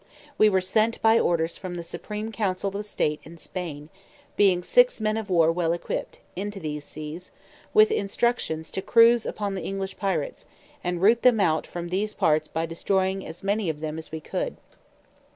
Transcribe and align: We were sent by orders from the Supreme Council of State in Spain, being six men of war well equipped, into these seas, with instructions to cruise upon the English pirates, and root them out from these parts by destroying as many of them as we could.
We 0.39 0.49
were 0.49 0.61
sent 0.61 0.99
by 1.03 1.19
orders 1.19 1.59
from 1.59 1.75
the 1.75 1.83
Supreme 1.83 2.31
Council 2.31 2.75
of 2.75 2.85
State 2.87 3.19
in 3.23 3.37
Spain, 3.37 3.89
being 4.35 4.63
six 4.63 4.99
men 4.99 5.15
of 5.15 5.29
war 5.29 5.51
well 5.51 5.73
equipped, 5.73 6.21
into 6.35 6.59
these 6.59 6.83
seas, 6.85 7.29
with 7.71 7.91
instructions 7.91 8.71
to 8.71 8.81
cruise 8.81 9.27
upon 9.27 9.53
the 9.53 9.61
English 9.61 9.97
pirates, 9.97 10.47
and 10.83 11.03
root 11.03 11.21
them 11.21 11.39
out 11.39 11.67
from 11.67 11.89
these 11.89 12.15
parts 12.15 12.47
by 12.47 12.65
destroying 12.65 13.27
as 13.27 13.43
many 13.43 13.69
of 13.69 13.79
them 13.79 13.99
as 13.99 14.11
we 14.11 14.19
could. 14.19 14.57